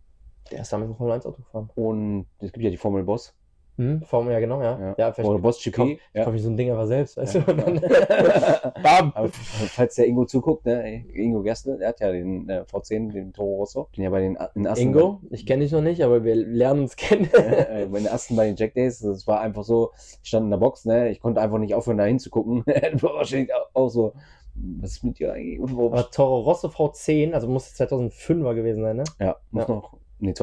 [0.52, 1.70] der ist damit im Formel 1 Auto gefahren.
[1.76, 3.36] Und es gibt ja die Formel Boss.
[3.80, 4.94] Hm, Formel, ja genau, ja.
[4.98, 5.14] Ja.
[5.14, 5.76] vielleicht Oder Boss ich GP.
[5.78, 6.24] kauf, ich ja.
[6.26, 7.42] kauf mir so ein Ding aber selbst, weißt Ja.
[7.42, 7.54] du?
[7.54, 7.76] Dann,
[8.84, 9.14] bam!
[9.16, 13.32] Aber falls der Ingo zuguckt, ne, Ingo Gerstl, der hat ja den äh, V10, den
[13.32, 16.26] Toro Rosso, den ja bei den in Assen, Ingo, ich kenne dich noch nicht, aber
[16.26, 17.30] wir lernen uns kennen.
[17.34, 20.52] äh, bei den Assen bei den Jack Days, das war einfach so, ich stand in
[20.52, 22.66] der Box, ne, ich konnte einfach nicht aufhören, da hinzugucken.
[23.02, 24.12] War wahrscheinlich auch so,
[24.56, 25.62] was ist mit dir eigentlich?
[25.62, 29.04] Aber Toro Rosso V10, also muss 2005er gewesen sein, ne?
[29.22, 29.74] Ja, muss Ja.
[29.76, 30.34] noch, nee,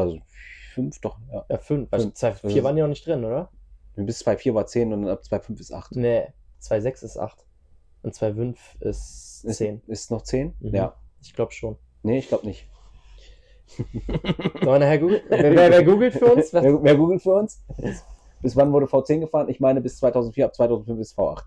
[0.76, 1.44] 2005 doch, ja.
[1.48, 1.88] Ja, 5.
[1.92, 2.14] Also Fünf.
[2.14, 3.50] 2, waren ja noch nicht drin, oder?
[3.96, 5.96] Bis 2.4 war 10 und dann ab 2.5 ist 8.
[5.96, 6.26] Nee,
[6.62, 7.46] 2,6 ist 8.
[8.02, 9.82] Und 2,5 ist Ist, 10.
[9.86, 10.54] ist noch 10?
[10.60, 10.74] Mhm.
[10.74, 10.96] Ja.
[11.22, 11.76] Ich glaube schon.
[12.02, 12.68] Nee, ich glaube nicht.
[14.62, 15.22] Sollen wir googeln?
[15.28, 16.52] Wer, wer, wer googelt für uns?
[16.52, 17.64] Wer, wer googelt für uns?
[18.40, 19.48] Bis wann wurde V10 gefahren?
[19.48, 21.42] Ich meine bis 2004, ab 2005 ist V8.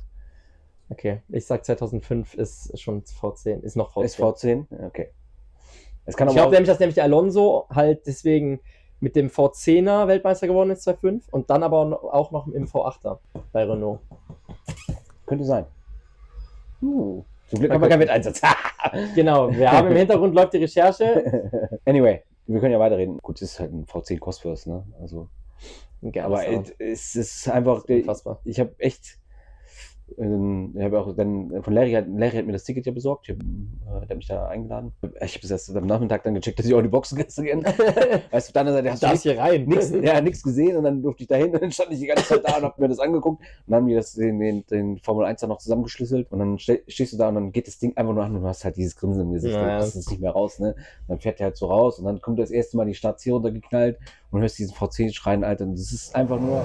[0.89, 4.04] Okay, ich sag 2005 ist schon V10, ist noch V10.
[4.04, 4.65] Ist V10?
[4.72, 5.12] Ja, Okay.
[6.06, 8.60] Es kann ich glaube nämlich, dass nämlich der Alonso halt deswegen
[8.99, 13.19] mit dem V10er Weltmeister geworden ist, 2.5 und dann aber auch noch im V8er
[13.51, 13.99] bei Renault.
[15.25, 15.65] könnte sein.
[16.81, 18.41] Uh, zum Glück haben wir keinen Wetteinsatz.
[19.13, 21.51] Genau, wir haben im Hintergrund läuft die Recherche.
[21.85, 23.19] anyway, wir können ja weiterreden.
[23.19, 24.83] Gut, das ist halt ein V10 Cosworth, ne?
[25.01, 25.27] Also,
[26.01, 26.43] Ja, aber
[26.79, 28.39] es, ist einfach, ist unfassbar.
[28.45, 29.18] ich habe echt,
[30.17, 33.30] Ich habe auch dann von Larry, hat- Larry hat mir das Ticket ja besorgt.
[33.30, 34.91] Ich hab, äh, der hat mich da eingeladen.
[35.22, 37.63] Ich habe es erst am Nachmittag dann gecheckt, dass ich auch die Boxengäste kenne.
[37.63, 39.65] weißt du, auf der anderen Seite hast du hier rein.
[39.65, 42.08] nichts, ja, nichts gesehen und dann durfte ich da hin und dann stand ich die
[42.08, 44.65] ganze Zeit da und habe mir das angeguckt und dann haben die das, den, den,
[44.67, 47.67] den Formel 1 dann noch zusammengeschlüsselt und dann ste stehst du da und dann geht
[47.67, 49.82] das Ding einfach nur an und du hast halt dieses Grinsen im Gesicht, Ja, du
[49.84, 50.69] kriegst es nicht mehr raus, ne?
[50.76, 53.24] Und dann fährt der halt so raus und dann kommt das erste Mal die Starts
[53.24, 53.98] hier runtergeknallt
[54.32, 56.62] und hörst diesen V10 schreien, Alter, und das ist einfach nur...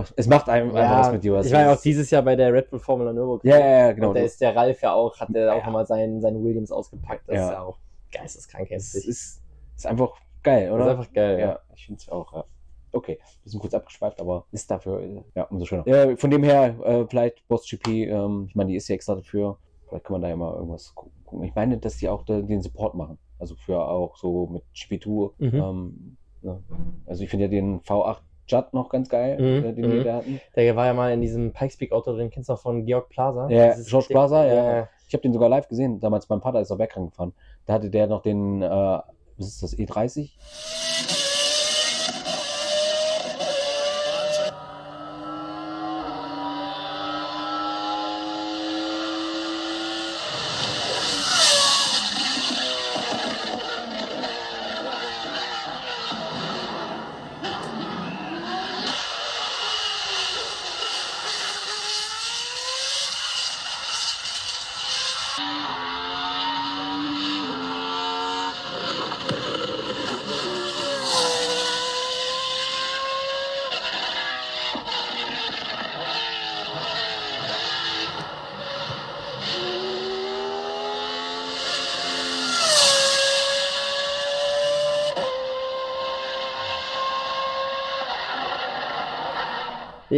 [0.00, 1.32] macht, es macht einem einfach was mit dir.
[1.34, 1.46] was.
[1.46, 3.50] ich war ja auch dieses Jahr bei der Red Bull Formula Nürburgring.
[3.50, 4.08] Ja, ja, ja, genau.
[4.08, 5.64] Und da ist der Ralf ja auch, hat der auch Ja.
[5.66, 7.28] nochmal seinen, seinen Williams ausgepackt.
[7.28, 7.44] Das Ja.
[7.46, 7.78] ist ja auch
[8.12, 9.42] geisteskrank Es ist,
[9.76, 10.84] ist einfach geil, oder?
[10.86, 11.46] ist einfach geil, ja.
[11.48, 12.44] Ja, ich finde es auch, ja.
[12.92, 15.86] Okay, bisschen kurz abgeschweift, aber ist dafür, äh, ja, umso schöner.
[15.86, 19.14] Ja, von dem her, äh, vielleicht Boss GP, ähm, ich meine, die ist ja extra
[19.14, 19.58] dafür.
[19.88, 21.44] Vielleicht kann man da ja mal irgendwas gu- gucken.
[21.44, 23.18] Ich meine, dass die auch da, den Support machen.
[23.38, 25.32] Also für auch so mit GP2.
[25.38, 25.54] Mhm.
[25.54, 26.58] Ähm, ja.
[27.06, 28.18] Also ich finde ja den V8
[28.50, 29.92] Judd noch ganz geil, Mhm, äh, den mhm.
[29.92, 30.40] wir da hatten.
[30.56, 33.08] Der war ja mal in diesem Pikes Peak Auto drin, kennst du noch von Georg
[33.08, 33.48] Plaza?
[33.48, 34.88] Ja, George Plaza, ja.
[35.08, 35.98] Ich habe den sogar live gesehen.
[35.98, 37.32] Damals mein Vater ist auf Bergkrank gefahren.
[37.66, 40.30] Da hatte der noch den, äh, was ist das, E30?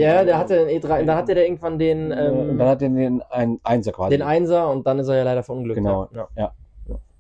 [0.03, 2.88] Ja, der hatte den E3, dann hatte der irgendwann den, und ähm, dann hat er
[2.88, 4.11] den ein, Einser quasi.
[4.17, 5.77] den Einser und dann ist er ja leider verunglückt.
[5.79, 6.29] Genau, Ja.
[6.37, 6.53] ja.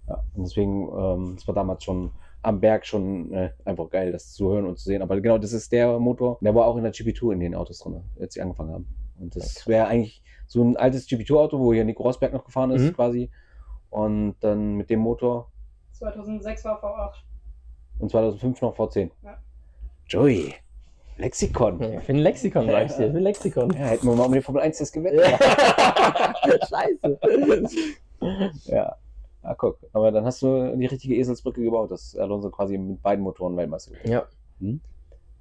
[0.08, 0.22] ja.
[0.34, 2.10] Und deswegen, ähm, das war damals schon
[2.42, 5.00] am Berg schon äh, einfach geil, das zu hören und zu sehen.
[5.02, 7.78] Aber genau, das ist der Motor, der war auch in der GP2 in den Autos
[7.78, 8.86] drin, als sie angefangen haben.
[9.20, 12.82] Und das wäre eigentlich so ein altes GP2-Auto, wo hier Nico Rosberg noch gefahren ist,
[12.82, 12.92] Mhm.
[12.94, 13.30] quasi.
[13.90, 15.50] Und dann mit dem Motor
[15.92, 17.12] 2006 war V8.
[18.00, 19.10] und 2005 noch V10.
[19.22, 19.38] Ja.
[20.08, 20.54] Joey,
[21.22, 21.80] Lexikon.
[21.80, 23.10] Ja, Für ein Lexikon, sag ich dir.
[23.10, 23.72] Für ein Lexikon.
[23.72, 25.20] Ja, hätten wir mal um den Formel 1 Test gewettet.
[26.68, 27.18] Scheiße.
[28.64, 28.96] Ja.
[29.42, 29.78] Ah, guck.
[29.92, 33.92] Aber dann hast du die richtige Eselsbrücke gebaut, dass Alonso quasi mit beiden Motoren Weltmeister
[33.92, 34.08] wird.
[34.08, 34.26] Ja.
[34.60, 34.80] Hm?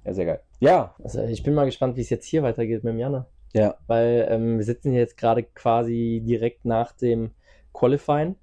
[0.04, 0.40] Ja, sehr geil.
[0.60, 0.94] Ja.
[1.02, 3.26] Also ich bin mal gespannt, wie es jetzt hier weitergeht mit dem Janne.
[3.52, 3.76] Ja.
[3.88, 7.32] Weil ähm, wir sitzen hier jetzt gerade quasi direkt nach dem
[7.72, 8.36] Qualifying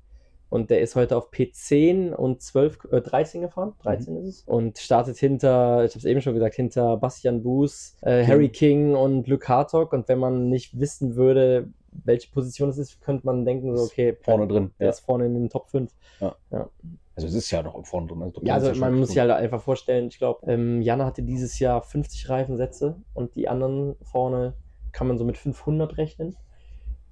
[0.50, 3.74] und der ist heute auf P10 und 12, äh, 13 gefahren.
[3.84, 4.44] 13 ist es.
[4.44, 8.26] Und startet hinter, ich habe es eben schon gesagt, hinter Bastian Boos, äh.
[8.26, 9.94] Harry King und Luke Hartog.
[9.94, 14.18] Und wenn man nicht wissen würde, welche Position es ist, könnte man denken, so, okay,
[14.22, 14.72] Vorne drin.
[14.80, 14.92] der Ja.
[14.92, 15.92] ist vorne in den Top 5.
[16.20, 16.36] Ja.
[16.52, 16.70] Ja.
[17.16, 18.22] Also es ist ja noch vorne drin.
[18.24, 21.60] Also Ja, also man muss sich halt einfach vorstellen, ich glaube, ähm, Janne hatte dieses
[21.60, 24.54] Jahr 50 Reifensätze und die anderen vorne
[24.94, 26.36] kann man so mit 500 rechnen.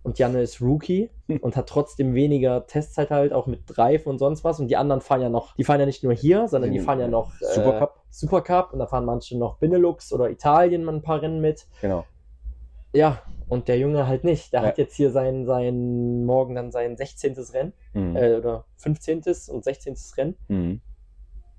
[0.04, 1.10] Und Janne ist Rookie
[1.42, 4.60] und hat trotzdem weniger Testzeit halt, auch mit Reifen und sonst was.
[4.60, 6.86] Und die anderen fahren ja noch, die fahren ja nicht nur hier, sondern die Den,
[6.86, 8.02] fahren ja noch äh, Supercup.
[8.10, 11.68] Supercup und da fahren manche noch Benelux oder Italien mal ein paar Rennen mit.
[11.82, 12.06] Genau.
[12.94, 14.54] Ja, und der Junge halt nicht.
[14.54, 14.68] Der Ja.
[14.68, 17.36] hat jetzt hier sein, sein, morgen dann sein 16.
[17.54, 18.16] Rennen Mhm.
[18.16, 19.22] äh, oder 15.
[19.52, 19.96] und 16.
[20.18, 20.36] Rennen.
[20.48, 20.82] Mhm.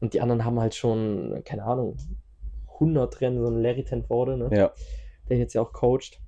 [0.00, 1.96] Und die anderen haben halt schon, keine Ahnung,
[2.74, 4.48] 100 Rennen, so ein Larry Tenforde, ne?
[4.56, 4.72] Ja.
[5.28, 6.20] Der jetzt ja auch coacht.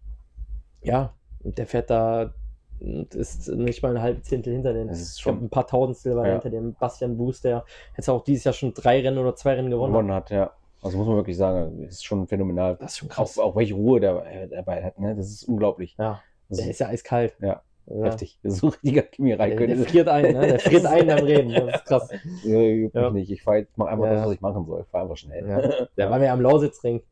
[0.82, 2.32] Ja, und der fährt da
[2.80, 4.88] und ist nicht mal eine halbe Zehntel hinter den.
[4.88, 6.24] Das ist Ich schon ein paar Tausendstel Ja.
[6.24, 7.64] hinter dem Bastian Buß, der
[7.96, 10.50] jetzt auch dieses Jahr schon drei Rennen oder zwei Rennen gewonnen, gewonnen hat, ja.
[10.82, 12.76] Also muss man wirklich sagen, das ist schon phänomenal.
[12.80, 13.38] Das ist schon Auch, krass.
[13.38, 15.14] auch welche Ruhe der äh, dabei hat, ne?
[15.14, 15.94] Das ist unglaublich.
[15.98, 17.34] Ja, Das der ist ja eiskalt.
[17.42, 18.04] ja, Ja.
[18.06, 18.38] heftig.
[18.42, 19.84] Das ist ein richtiger Kimi Der, der Räikkönen.
[19.84, 20.40] friert ein, ne?
[20.46, 21.52] Der friert ein beim Reden.
[21.52, 22.08] Das ist krass.
[22.44, 23.10] Ja, juckt Ja.
[23.10, 23.30] nicht.
[23.30, 24.14] Ich fahr jetzt, mach einfach Ja.
[24.14, 24.80] das, was ich machen soll.
[24.80, 25.46] Ich fahr einfach schnell.
[25.46, 25.86] Ja.
[25.98, 27.02] Der war mir am Lausitzring.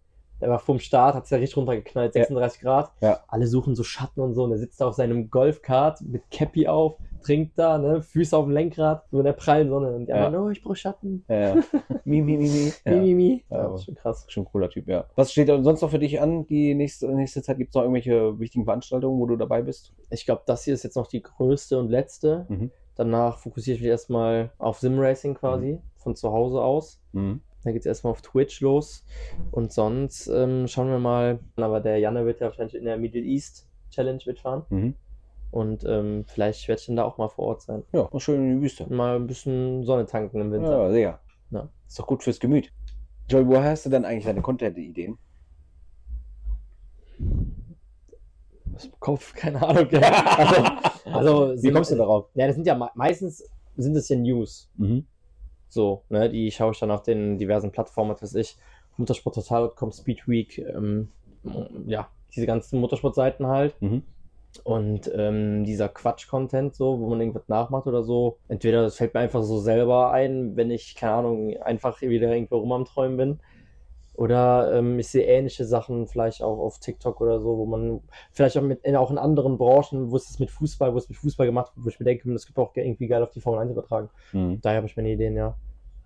[0.41, 2.23] Der war vorm Start, hat es ja richtig runtergeknallt, Ja.
[2.23, 2.93] 36 Grad.
[3.01, 3.21] Ja.
[3.29, 4.45] Alle suchen so Schatten und so.
[4.45, 8.45] Und er sitzt da auf seinem Golfkart mit Cappy auf, trinkt da, ne, Füße auf
[8.45, 9.91] dem Lenkrad, so in der prallen Sonne.
[9.97, 10.27] Und die Ja.
[10.27, 11.25] anderen, oh, ich brauche Schatten.
[11.29, 11.63] Ja, ja.
[12.05, 12.73] mi, mi, mi, mi.
[12.85, 13.45] Mi, mi, mi.
[13.51, 14.25] Ja, Ja, schon krass.
[14.29, 15.05] Schon ein cooler Typ, ja.
[15.17, 16.47] Was steht sonst noch für dich an?
[16.47, 19.93] Die nächste, nächste Zeit gibt es noch irgendwelche wichtigen Veranstaltungen, wo du dabei bist?
[20.11, 22.47] Ich glaube, das hier ist jetzt noch die größte und letzte.
[22.49, 22.71] Mhm.
[22.95, 27.01] Danach fokussiere ich mich erstmal auf Simracing quasi, von zu Hause aus.
[27.13, 27.41] Mhm.
[27.65, 29.05] Dann geht es erstmal auf Twitch los.
[29.51, 31.41] Und sonst ähm, schauen wir mal.
[31.57, 34.63] Aber der Janne wird ja wahrscheinlich in der Middle East Challenge mitfahren.
[34.71, 34.95] Mhm.
[35.51, 37.83] Und ähm, vielleicht werde ich dann da auch mal vor Ort sein.
[37.93, 38.87] Ja, mal schön in die Wüste.
[38.93, 40.83] Mal ein bisschen Sonne tanken im Winter.
[40.85, 41.21] Ja, sehr.
[41.51, 41.69] Ja.
[41.87, 42.71] Ist doch gut fürs Gemüt.
[43.31, 45.19] Joey, woher hast du denn eigentlich deine Content-Ideen?
[48.75, 49.89] Aus dem Kopf, keine Ahnung.
[51.09, 52.27] Also, also Wie kommst du darauf?
[52.35, 53.43] Ja, das sind ja me- meistens
[53.77, 54.71] sind es ja News.
[54.77, 55.07] Mhm.
[55.69, 58.57] So, ne, die schaue ich dann auf den diversen Plattformen, was weiß ich,
[58.97, 61.09] Motorsporttotal.com, Speedweek, ähm,
[61.87, 63.81] ja, diese ganzen Motorsportseiten halt.
[63.81, 64.03] Mhm.
[64.65, 69.21] Und ähm, dieser Quatsch-Content, so, wo man irgendwas nachmacht oder so, entweder das fällt mir
[69.21, 73.41] einfach so selber ein, wenn ich, keine Ahnung, einfach wieder irgendwo rum am Träumen bin.
[74.19, 78.01] Oder ähm, ich sehe ähnliche Sachen vielleicht auch auf TikTok oder so, wo man
[78.33, 81.09] vielleicht auch, mit, in, auch in anderen Branchen, wo es ist mit Fußball, wo es
[81.09, 83.41] mit Fußball gemacht wird, wo ich mir denke, das gibt auch irgendwie geil auf die
[83.41, 84.11] Formel 1 übertragen.
[84.33, 84.61] Mhm.
[84.61, 85.55] Daher habe ich meine Ideen, ja.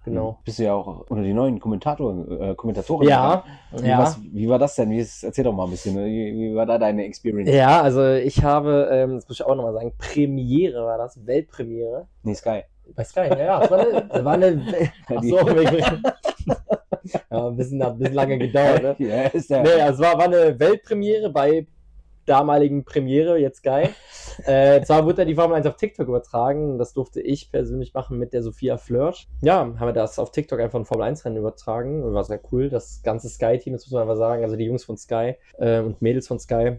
[0.04, 0.40] Genau.
[0.44, 3.08] Bist du ja auch unter die neuen Kommentatoren, äh, Kommentatoren.
[3.08, 3.44] Ja.
[3.70, 3.98] Wie, ja.
[3.98, 4.90] was, wie war das denn?
[4.90, 5.94] Wie ist, erzähl doch mal ein bisschen.
[5.94, 6.04] ne?
[6.04, 7.48] Wie, wie war da deine Experience?
[7.48, 12.08] Ja, also ich habe, ähm, das muss ich auch nochmal sagen, Premiere war das, Weltpremiere.
[12.24, 12.64] Nee, Sky.
[12.94, 13.60] Bei Sky, ja, ja.
[13.60, 15.38] Das war eine, war eine Ach Die- so,
[17.30, 18.96] ja, ein bisschen, hat ein bisschen lange gedauert, ne?
[18.98, 19.50] Ja, ist.
[19.50, 21.66] Nee, also es war, war eine Weltpremiere bei
[22.26, 23.88] damaligen Premiere, jetzt Sky.
[24.44, 26.78] Äh, zwar wurde da die Formel 1 auf TikTok übertragen.
[26.78, 29.26] Das durfte ich persönlich machen mit der Sophia Flörsch.
[29.42, 32.14] Ja, haben wir das auf TikTok einfach ein Formel 1 Rennen übertragen.
[32.14, 32.68] War sehr cool.
[32.68, 34.44] Das ganze Sky-Team, das muss man einfach sagen.
[34.44, 36.76] Also die Jungs von Sky äh, und Mädels von Sky.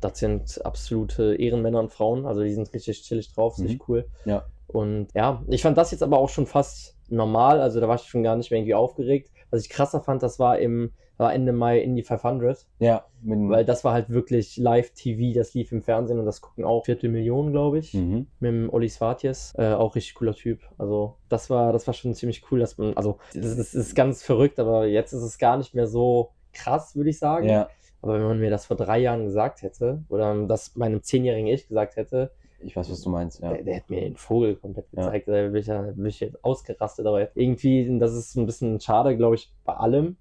[0.00, 2.24] Das sind absolute Ehrenmänner und Frauen.
[2.24, 3.54] Also die sind richtig chillig drauf.
[3.54, 3.64] Ist Mhm.
[3.66, 4.06] richtig cool.
[4.24, 4.44] Ja.
[4.72, 7.60] Und ja, ich fand das jetzt aber auch schon fast normal.
[7.60, 9.30] Also da war ich schon gar nicht mehr irgendwie aufgeregt.
[9.50, 12.66] Was ich krasser fand, das war im war Ende Mai Indy 500.
[12.78, 16.86] Ja, Weil das war halt wirklich Live-TV, das lief im Fernsehen und das gucken auch
[16.86, 17.92] Viertelmillionen, glaube ich.
[17.92, 18.26] mhm.
[18.40, 20.60] Mit dem Olli Svatjes, äh, auch richtig cooler Typ.
[20.78, 23.94] Also das war, das war schon ziemlich cool, dass man, also das ist, das ist
[23.94, 27.48] ganz verrückt, aber jetzt ist es gar nicht mehr so krass, würde ich sagen.
[27.48, 27.68] Ja.
[28.02, 31.68] Aber wenn man mir das vor drei Jahren gesagt hätte, oder das meinem zehnjährigen Ich
[31.68, 33.40] gesagt hätte, Ich weiß, was du meinst.
[33.40, 33.52] Ja.
[33.52, 35.04] der, der hätte mir den Vogel komplett Ja.
[35.04, 35.28] gezeigt.
[35.28, 37.06] Da bin ich, ja, bin ich jetzt ausgerastet.
[37.06, 40.16] Aber irgendwie, das ist ein bisschen schade, glaube ich, bei allem.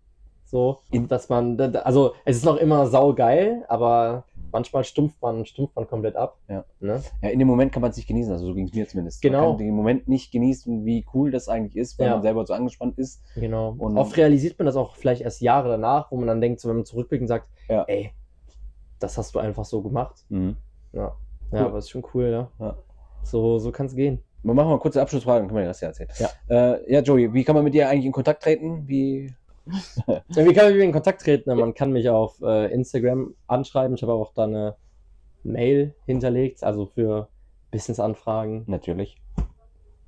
[0.45, 5.85] So, dass man, also es ist noch immer saugeil, aber manchmal stumpft man, stumpft man
[5.87, 6.39] komplett ab.
[6.47, 6.65] Ja.
[6.79, 7.03] Ne?
[7.21, 9.21] ja, in dem Moment kann man es nicht genießen, also so ging es mir zumindest.
[9.21, 9.41] Genau.
[9.49, 12.13] Man kann den Moment nicht genießen, wie cool das eigentlich ist, weil Ja.
[12.13, 13.21] man selber so angespannt ist.
[13.35, 13.75] Genau.
[13.77, 16.67] Und- Oft realisiert man das auch vielleicht erst Jahre danach, wo man dann denkt, so
[16.69, 17.83] wenn man zurückblickt und sagt, Ja.
[17.83, 18.11] ey,
[18.97, 20.25] das hast du einfach so gemacht.
[20.29, 20.55] Mhm.
[20.93, 21.15] Ja,
[21.51, 21.59] Cool.
[21.59, 22.51] ja aber ist schon cool, ja.
[22.59, 22.77] Ja.
[23.23, 24.23] So, so kann es gehen.
[24.43, 26.09] Wir machen mal kurze Abschlussfrage, dann können wir das ja erzählen.
[26.17, 26.29] Ja.
[26.47, 28.87] Äh, ja, Joey, wie kann man mit dir eigentlich in Kontakt treten?
[28.87, 29.33] Wie.
[30.07, 31.55] Ja, wie kann man mit mir in Kontakt treten?
[31.55, 33.95] Man kann mich auf äh, Instagram anschreiben.
[33.95, 34.75] Ich habe auch da eine
[35.43, 37.27] Mail hinterlegt, also für
[37.69, 38.63] Business-Anfragen.
[38.67, 39.17] Natürlich.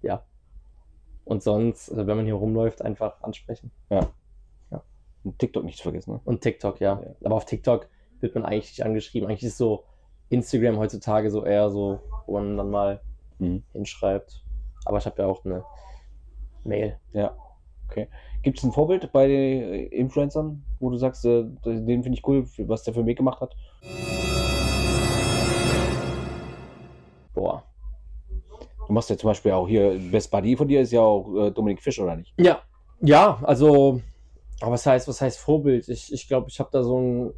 [0.01, 0.25] Ja.
[1.25, 3.71] Und sonst, äh, wenn man hier rumläuft, einfach ansprechen.
[3.89, 4.09] Ja.
[4.71, 4.83] Ja.
[5.23, 6.21] Und TikTok nicht zu vergessen, ne?
[6.23, 7.03] Und TikTok, ja.
[7.23, 7.87] Aber auf TikTok
[8.19, 9.29] wird man eigentlich nicht angeschrieben.
[9.29, 9.83] Eigentlich ist so
[10.31, 13.01] Instagram heutzutage so eher so, wo man dann mal
[13.39, 13.63] Mhm.
[13.73, 14.43] hinschreibt.
[14.85, 15.63] Aber ich habe ja auch eine
[16.63, 16.97] Mail.
[17.13, 17.35] Ja.
[17.89, 18.07] Okay.
[18.43, 22.45] Gibt es ein Vorbild bei den Influencern, wo du sagst, äh, den finde ich cool,
[22.59, 23.55] was der für Weg gemacht hat?
[27.33, 27.63] Boah.
[28.87, 31.51] Du machst ja zum Beispiel auch hier, Best Buddy von dir ist ja auch äh,
[31.51, 32.33] Dominik Fisch, oder nicht?
[32.37, 32.61] Ja,
[33.01, 34.01] ja, also,
[34.61, 35.87] aber was heißt, was heißt Vorbild?
[35.89, 37.33] Ich, ich glaube, ich habe da so ein,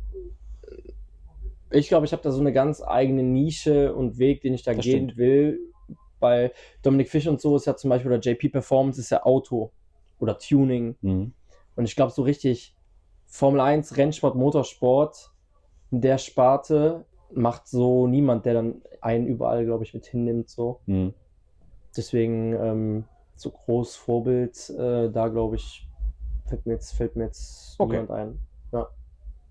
[1.73, 4.73] ich glaube, ich habe da so eine ganz eigene Nische und Weg, den ich da
[4.73, 5.17] Das gehen stimmt.
[5.17, 5.59] will.
[6.19, 9.71] Bei Dominik Fisch und so ist ja zum Beispiel, oder JP Performance ist ja Auto
[10.19, 10.95] oder Tuning.
[11.01, 11.33] Mhm.
[11.75, 12.75] Und ich glaube, so richtig
[13.25, 15.31] Formel 1, Rennsport, Motorsport,
[15.91, 20.49] in der Sparte macht so niemand, der dann einen überall, glaube ich, mit hinnimmt.
[20.49, 20.79] So.
[20.85, 21.13] Mhm.
[21.97, 23.03] Deswegen ähm,
[23.35, 25.87] so groß Vorbild, äh, da glaube ich,
[26.45, 27.91] fällt mir jetzt, fällt mir jetzt Okay.
[28.01, 28.39] niemand ein.
[28.71, 28.87] Ja.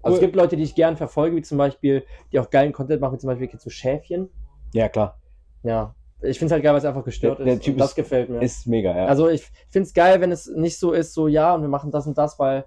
[0.03, 0.15] Also Cool.
[0.15, 3.15] es gibt Leute, die ich gern verfolge, wie zum Beispiel, die auch geilen Content machen,
[3.15, 4.29] wie zum Beispiel du Schäfchen.
[4.75, 5.19] Ja, klar.
[5.63, 5.95] Ja.
[6.23, 7.63] Ich finde es halt geil, weil es einfach gestört Der- der ist.
[7.63, 8.41] Typ das ist- gefällt mir.
[8.43, 9.07] Ist mega, ja.
[9.07, 11.91] Also ich finde es geil, wenn es nicht so ist, so ja, und wir machen
[11.91, 12.65] das und das, weil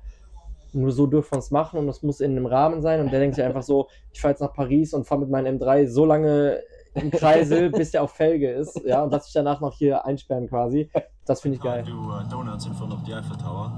[0.73, 2.99] nur so dürfen wir es machen und das muss in einem Rahmen sein.
[2.99, 5.57] Und der denkt sich einfach so, ich fahre jetzt nach Paris und fahre mit meinem
[5.57, 6.59] M3 so lange
[6.95, 10.47] im Kreisel, bis der auf Felge ist, ja, und lass mich danach noch hier einsperren
[10.49, 10.89] quasi.
[11.25, 11.83] Das finde ich geil.
[11.85, 13.71] Do uh, donuts in front of the Eiffel Tower.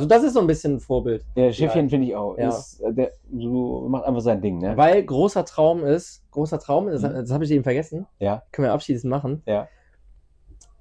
[0.00, 1.26] Also das ist so ein bisschen ein Vorbild.
[1.34, 2.38] Ja, Schiffchen finde ich auch.
[2.38, 2.48] Ja.
[2.48, 4.74] Ist, äh, der so, macht einfach sein Ding, ne?
[4.76, 7.12] Weil großer Traum ist, großer Traum, das, Mhm.
[7.14, 8.42] das habe ich eben vergessen, Ja.
[8.50, 9.42] können wir abschließend machen.
[9.46, 9.68] Ja.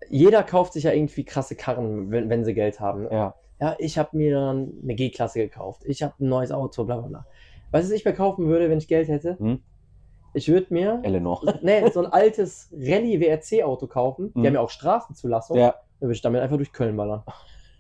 [0.10, 3.08] Jeder kauft sich ja irgendwie krasse Karren, wenn, wenn sie Geld haben.
[3.12, 3.36] Ja.
[3.60, 7.26] Ja, ich habe mir eine G-Klasse gekauft, ich habe ein neues Auto, bla bla bla.
[7.72, 9.38] Weißt du, was ich mir kaufen würde, wenn ich Geld hätte?
[9.38, 9.60] Hm?
[10.34, 11.42] Ich würde mir Eleanor.
[11.62, 14.32] nee, so ein altes Rallye-WRC-Auto kaufen.
[14.34, 14.46] Die Mhm.
[14.48, 15.58] haben ja auch Straßenzulassung.
[15.58, 15.76] Ja.
[16.00, 17.24] Dann würde ich damit einfach durch Köln ballern.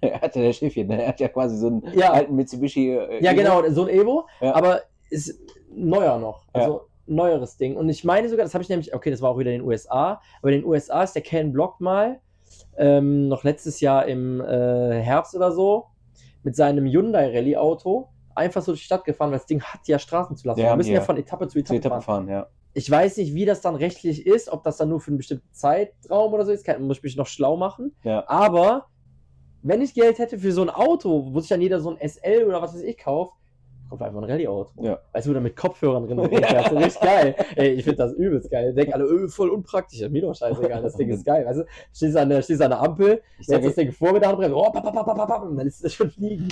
[0.01, 1.01] Er hatte der Schiffchen, ne?
[1.03, 2.11] Er hat ja quasi so einen Ja.
[2.13, 2.91] alten Mitsubishi.
[2.95, 3.41] Äh, Ja, Evo.
[3.41, 4.55] genau, so ein Evo, Ja.
[4.55, 5.39] aber ist
[5.73, 6.45] neuer noch.
[6.55, 6.61] Ja.
[6.61, 7.75] Also neueres Ding.
[7.75, 9.67] Und ich meine sogar, das habe ich nämlich, okay, das war auch wieder in den
[9.67, 12.19] USA, aber in den USA ist der Ken Block mal
[12.77, 15.85] ähm, noch letztes Jahr im äh, Herbst oder so
[16.43, 19.81] mit seinem Hyundai Rallye Auto einfach so durch die Stadt gefahren, weil das Ding hat
[19.87, 20.59] ja Straßenzulassung.
[20.61, 21.01] Ja, Wir haben müssen ja ja.
[21.01, 22.25] von Etappe zu Etappe, Etappe fahren.
[22.25, 22.47] fahren, ja.
[22.73, 25.51] Ich weiß nicht, wie das dann rechtlich ist, ob das dann nur für einen bestimmten
[25.51, 27.95] Zeitraum oder so ist, kann, muss ich mich noch schlau machen.
[28.03, 28.23] Ja.
[28.27, 28.85] Aber
[29.61, 32.45] wenn ich Geld hätte für so ein Auto, wo sich dann jeder so ein SL
[32.47, 33.33] oder was weiß ich kauft,
[33.89, 34.83] kauft einfach ein Rallye-Auto.
[34.83, 34.99] Ja.
[35.13, 36.71] Weißt du, da mit Kopfhörern drin rumfährst.
[36.71, 37.35] Richtig geil.
[37.55, 38.69] Ey, ich finde das übelst geil.
[38.69, 40.07] Ich denke alle, öh, voll unpraktisch.
[40.09, 41.45] Mir doch scheißegal, das Ding ist geil.
[41.45, 44.83] Weißt du, stehst an der, stehst an der Ampel, sage- das Ding vor oh, pap,
[44.83, 46.47] pap, und dann ist das schon fliegen.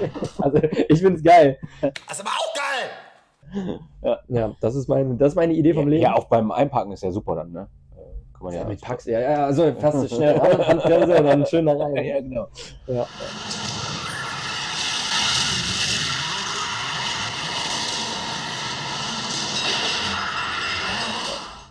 [0.38, 0.58] Also,
[0.88, 1.58] ich finde es geil.
[1.80, 3.80] Das ist aber auch geil!
[4.02, 4.18] Ja.
[4.28, 6.02] Ja, das ist, mein, das ist meine Idee vom ja, Leben.
[6.02, 7.68] ja, auch beim Einparken ist ja super dann, ne?
[8.34, 11.24] Kann man ja, Ja, mit Pax, ja, ja, also fährst du schnell ran, Handbremse und
[11.26, 11.96] dann schön da rein.
[11.96, 12.48] Ja, ja, genau.
[12.86, 13.06] Ja.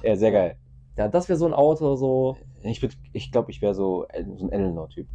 [0.03, 0.57] Ja, sehr geil.
[0.97, 2.37] Ja, das wäre so ein Auto, so.
[2.63, 4.05] Ich, würd- ich glaube, ich wäre so,
[4.37, 5.07] so ein Eleanor-Typ.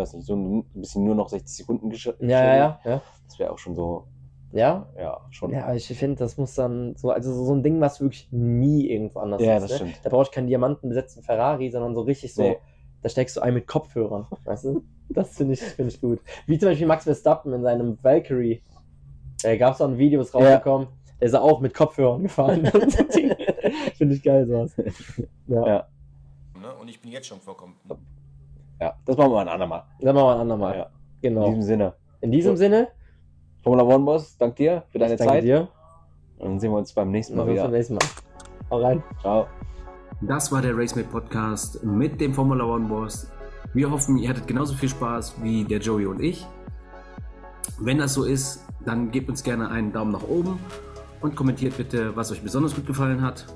[0.00, 2.80] Ich weiß nicht, so ein bisschen nur noch 60 Sekunden gesch Ja, ja, ja.
[2.84, 3.02] ja.
[3.26, 4.06] Das wäre auch schon so,
[4.50, 4.88] Ja?
[4.98, 5.50] ja, schon.
[5.52, 9.18] Ja, ich finde, das muss dann so, also so ein Ding, was wirklich nie irgendwo
[9.18, 9.62] anders Ja, ist.
[9.64, 9.76] das ne?
[9.76, 10.00] stimmt.
[10.02, 12.56] Da brauche ich keinen diamantenbesetzten Ferrari, sondern so richtig so, Nee.
[13.02, 14.82] da steckst du ein mit Kopfhörern, weißt du?
[15.10, 16.20] Das finde ich, finde ich gut.
[16.46, 18.62] Wie zum Beispiel Max Verstappen in seinem Valkyrie.
[19.42, 20.88] Da gab es auch ein Video, ist rausgekommen,
[21.20, 22.64] der ist auch mit Kopfhörern gefahren.
[23.98, 24.74] finde ich geil, sowas.
[25.46, 25.66] Ja.
[25.66, 25.88] Ja.
[26.58, 26.74] Ne?
[26.80, 27.74] Und ich bin jetzt schon vollkommen.
[28.80, 29.84] Ja, das machen wir ein andermal.
[30.00, 30.76] Dann machen wir ein andermal.
[30.76, 30.86] Ja.
[31.22, 31.46] Genau.
[31.46, 31.94] In diesem Sinne.
[32.22, 32.88] In diesem Sinne,
[33.62, 35.44] Formula One Boss, dank dir für deine danke Zeit.
[35.44, 35.68] dir.
[36.38, 37.64] Und dann sehen wir uns beim nächsten Mal wieder.
[37.64, 38.04] beim nächsten Mal.
[38.70, 39.02] Hau rein.
[39.20, 39.46] Ciao.
[40.22, 43.30] Das war der RaceMate Podcast mit dem Formula One Boss.
[43.74, 46.46] Wir hoffen, ihr hattet genauso viel Spaß wie der Joey und ich.
[47.78, 50.58] Wenn das so ist, dann gebt uns gerne einen Daumen nach oben
[51.20, 53.46] und kommentiert bitte, was euch besonders gut gefallen hat.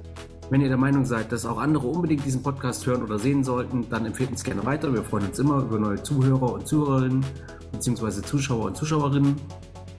[0.50, 3.88] Wenn ihr der Meinung seid, dass auch andere unbedingt diesen Podcast hören oder sehen sollten,
[3.88, 4.92] dann empfehlt uns gerne weiter.
[4.92, 7.24] Wir freuen uns immer über neue Zuhörer und Zuhörerinnen
[7.72, 8.22] bzw.
[8.22, 9.37] Zuschauer und Zuschauerinnen.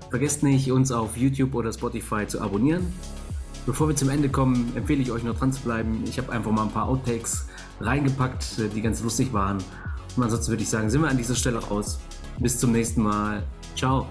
[0.10, 2.94] Vergesst nicht, uns auf YouTube oder Spotify zu abonnieren.
[3.66, 6.04] Bevor wir zum Ende kommen, empfehle ich euch noch dran zu bleiben.
[6.08, 7.48] Ich habe einfach mal ein paar Outtakes
[7.82, 9.58] reingepackt, die ganz lustig waren.
[10.16, 12.00] Und ansonsten würde ich sagen, sind wir an dieser Stelle raus.
[12.40, 13.44] Bis zum nächsten Mal.
[13.76, 14.08] Ciao.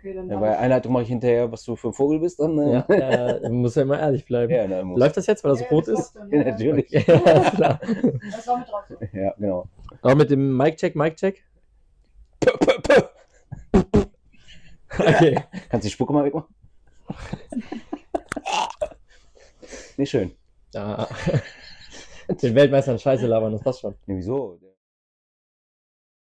[0.00, 2.56] Okay, dann Ja, bei Einleitung mache ich hinterher, was du für ein Vogel bist, dann.
[2.56, 4.50] Ja, Äh, äh, muss ja immer ehrlich bleiben.
[4.52, 4.82] ja, ne.
[4.96, 6.16] Läuft das jetzt, weil das Ja, rot das ist?
[6.16, 6.44] dann, Ja, ja.
[6.52, 6.90] natürlich.
[6.90, 7.02] ja,
[7.50, 7.80] klar.
[8.32, 8.84] Das war mit drauf.
[9.12, 9.66] Ja, genau.
[10.00, 11.44] Aber mit dem Mic-Check, Mic-Check?
[14.98, 15.34] Okay.
[15.68, 16.54] Kannst du die Spucke mal wegmachen?
[19.96, 20.32] Nicht schön.
[20.74, 21.08] Ja.
[22.42, 23.94] Den Weltmeistern Scheiße labern, das passt schon.
[24.06, 24.58] Nee, wieso?